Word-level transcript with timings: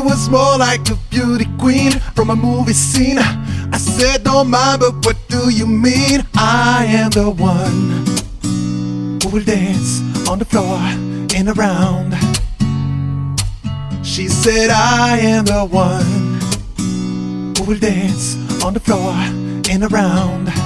was 0.00 0.28
more 0.28 0.58
like 0.58 0.88
a 0.90 0.96
beauty 1.10 1.46
queen 1.58 1.92
from 2.14 2.30
a 2.30 2.36
movie 2.36 2.72
scene. 2.72 3.18
I 3.18 3.78
said, 3.78 4.24
Don't 4.24 4.50
mind, 4.50 4.80
but 4.80 4.94
what 5.04 5.16
do 5.28 5.50
you 5.50 5.66
mean? 5.66 6.26
I 6.34 6.84
am 6.88 7.10
the 7.10 7.30
one 7.30 8.04
who 9.22 9.28
will 9.28 9.44
dance 9.44 10.00
on 10.28 10.38
the 10.38 10.44
floor 10.44 10.78
and 11.36 11.48
around. 11.48 12.14
She 14.04 14.28
said, 14.28 14.70
I 14.70 15.18
am 15.18 15.44
the 15.44 15.64
one 15.64 16.40
who 17.56 17.64
will 17.64 17.78
dance 17.78 18.36
on 18.62 18.74
the 18.74 18.80
floor 18.80 19.12
and 19.70 19.84
around. 19.84 20.65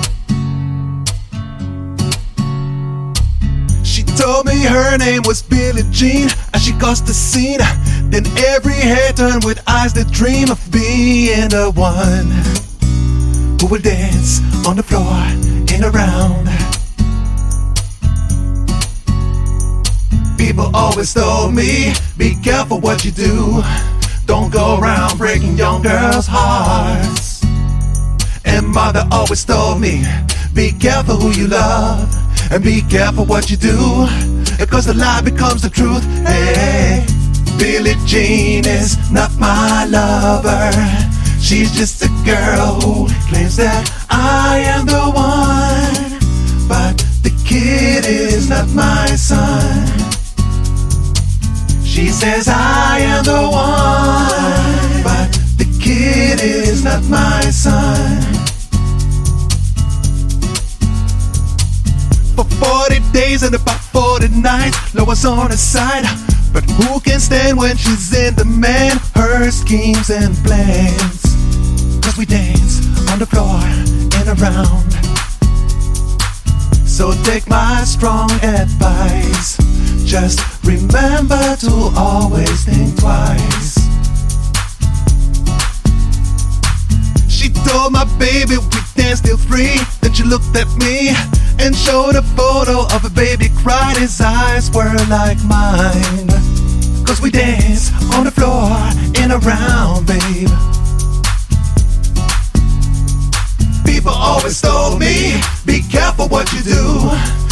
Told 4.21 4.45
me 4.47 4.63
her 4.65 4.99
name 4.99 5.23
was 5.25 5.41
Billie 5.41 5.83
Jean 5.91 6.29
as 6.53 6.63
she 6.63 6.73
crossed 6.79 7.07
the 7.07 7.15
scene. 7.15 7.61
Then 8.11 8.27
every 8.53 8.75
head 8.75 9.17
turned 9.17 9.45
with 9.45 9.59
eyes 9.67 9.93
that 9.95 10.11
dream 10.11 10.51
of 10.51 10.61
being 10.71 11.49
the 11.49 11.73
one 11.75 12.29
who 13.59 13.67
will 13.67 13.81
dance 13.81 14.41
on 14.67 14.77
the 14.77 14.83
floor 14.83 15.15
and 15.73 15.85
around. 15.85 16.47
People 20.37 20.71
always 20.75 21.15
told 21.15 21.55
me, 21.55 21.93
be 22.19 22.35
careful 22.43 22.79
what 22.81 23.05
you 23.05 23.13
do. 23.13 23.63
Don't 24.27 24.53
go 24.53 24.79
around 24.79 25.17
breaking 25.17 25.57
young 25.57 25.83
girls' 25.83 26.27
hearts. 26.29 27.43
And 28.45 28.67
mother 28.67 29.07
always 29.11 29.45
told 29.45 29.81
me, 29.81 30.05
be 30.53 30.73
careful 30.73 31.17
who 31.17 31.31
you 31.41 31.47
love. 31.49 32.30
And 32.51 32.65
be 32.65 32.83
careful 32.83 33.25
what 33.27 33.49
you 33.51 33.57
do. 33.57 34.07
Because 34.59 34.85
the 34.87 34.95
lie 34.95 35.23
becomes 35.23 35.63
the 35.63 35.71
truth. 35.71 36.05
Hey, 36.27 37.07
Billie 37.59 37.95
Jean 38.07 38.67
is 38.67 38.97
not 39.11 39.31
my 39.39 39.87
lover. 39.87 40.71
She's 41.41 41.73
just 41.73 42.03
a 42.03 42.09
girl 42.25 42.81
who 42.81 43.07
claims 43.29 43.57
that 43.57 43.89
I 44.11 44.59
am 44.67 44.87
the 44.87 45.05
one. 45.15 46.19
But 46.69 46.99
the 47.23 47.31
kid 47.47 48.05
is 48.07 48.51
not 48.51 48.69
my 48.71 49.07
son. 49.17 49.87
She 51.85 52.09
says 52.09 52.49
I 52.49 52.99
am 53.01 53.25
the 53.25 53.43
one, 53.51 55.03
but 55.03 55.31
the 55.59 55.67
kid 55.81 56.41
is 56.41 56.85
not 56.85 57.03
my 57.05 57.43
son. 57.51 57.80
40 63.41 63.53
days 63.53 63.53
and 63.53 63.55
about 63.55 63.81
40 63.81 64.29
nights, 64.41 64.95
Lois 64.95 65.25
on 65.25 65.51
her 65.51 65.57
side. 65.57 66.05
But 66.53 66.65
who 66.65 67.01
can 67.01 67.21
stand 67.21 67.59
when 67.59 67.77
she's 67.77 68.13
in 68.15 68.35
demand? 68.35 69.01
Her 69.15 69.51
schemes 69.51 70.11
and 70.11 70.35
plans. 70.45 71.23
Cause 72.03 72.17
we 72.19 72.27
dance 72.27 72.81
on 73.11 73.19
the 73.19 73.27
floor 73.27 73.61
and 74.19 74.29
around. 74.29 74.91
So 76.87 77.13
take 77.25 77.49
my 77.49 77.85
strong 77.85 78.31
advice. 78.43 79.57
Just 80.05 80.41
remember 80.65 81.57
to 81.61 81.93
always 81.97 82.65
think 82.65 82.99
twice. 82.99 83.80
She 87.41 87.49
told 87.49 87.95
my 87.95 88.05
baby 88.19 88.59
we 88.59 88.81
dance 88.95 89.23
till 89.23 89.39
free. 89.39 89.81
Then 90.03 90.13
she 90.13 90.25
looked 90.25 90.55
at 90.55 90.69
me 90.77 91.09
and 91.59 91.75
showed 91.75 92.15
a 92.15 92.21
photo 92.37 92.85
of 92.95 93.03
a 93.03 93.09
baby 93.09 93.49
cried. 93.65 93.97
His 93.97 94.21
eyes 94.21 94.71
were 94.73 94.93
like 95.09 95.43
mine. 95.45 96.29
Cause 97.07 97.23
we 97.23 97.31
dance 97.31 97.89
on 98.13 98.25
the 98.25 98.31
floor 98.31 98.69
and 99.17 99.33
around, 99.33 100.05
babe. 100.05 100.53
People 103.87 104.13
always 104.13 104.61
told 104.61 105.01
me, 105.01 105.41
be 105.65 105.81
careful 105.89 106.29
what 106.29 106.53
you 106.53 106.61
do. 106.61 107.09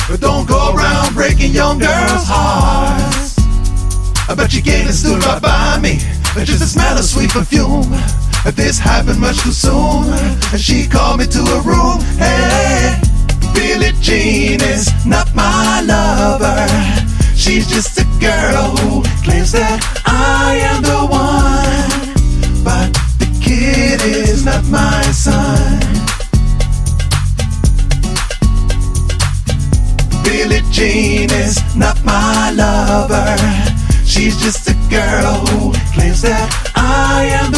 But 0.06 0.20
don't 0.20 0.46
go 0.46 0.74
around 0.76 1.14
breaking 1.14 1.52
young 1.52 1.78
girls' 1.78 2.28
hearts. 2.28 3.38
I 4.28 4.34
bet 4.34 4.52
you 4.52 4.60
came 4.60 4.84
and 4.84 4.94
stood 4.94 5.24
right 5.24 5.40
by 5.40 5.80
me. 5.80 5.96
But 6.34 6.44
just 6.44 6.60
the 6.60 6.66
smell 6.66 6.98
of 6.98 7.04
sweet 7.06 7.30
perfume. 7.30 7.88
This 8.54 8.78
happened 8.78 9.20
much 9.20 9.42
too 9.42 9.52
soon. 9.52 10.12
And 10.52 10.60
she 10.60 10.86
called 10.86 11.20
me 11.20 11.26
to 11.26 11.38
a 11.38 11.60
room. 11.62 12.00
Hey, 12.18 13.00
Billie 13.54 13.92
Jean 14.00 14.60
is 14.62 14.90
not 15.06 15.34
my 15.34 15.80
lover. 15.82 16.66
She's 17.36 17.68
just 17.68 17.98
a 17.98 18.04
girl 18.20 18.76
who 18.76 19.02
claims 19.22 19.52
that 19.52 19.80
I 20.06 20.56
am 20.70 20.82
the 20.82 21.06
one. 21.06 22.64
But 22.64 22.92
the 23.18 23.28
kid 23.40 24.00
is 24.02 24.44
not 24.44 24.64
my 24.66 25.02
son. 25.12 25.78
Billie 30.24 30.62
Jean 30.70 31.30
is 31.30 31.56
not 31.76 32.02
my 32.04 32.50
lover. 32.52 33.36
She's 34.04 34.36
just 34.40 34.68
a 34.68 34.74
girl 34.90 35.46
who 35.46 35.72
claims 35.94 36.22
that 36.22 36.48
I 36.74 37.24
am 37.40 37.52
the 37.52 37.57